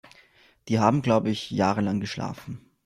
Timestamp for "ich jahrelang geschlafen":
1.27-2.65